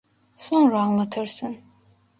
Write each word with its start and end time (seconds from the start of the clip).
Sonra 0.37 0.81
anlatırsın. 0.81 1.57